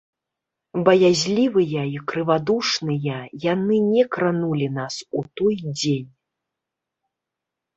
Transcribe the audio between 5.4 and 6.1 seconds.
той дзень.